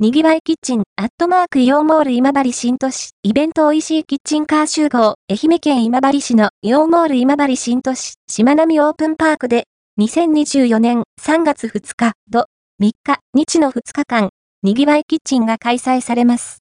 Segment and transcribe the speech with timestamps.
[0.00, 9.64] にぎわいキッチン、アットマークイオンモール今治新都市、イベント美味しいキッチンカー集合、愛媛県今治市のイオンモール今治新都市、しまなみオープンパークで、
[9.98, 12.46] 2024年3月2日、土、
[12.80, 14.28] 3日、日の2日間、
[14.62, 16.54] にぎわいキッチンが開催されます。